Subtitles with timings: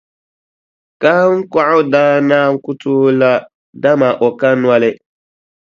[1.01, 3.31] Kahiŋkɔɣu daa naan ku tooi la,
[3.81, 4.91] dama o ka noli.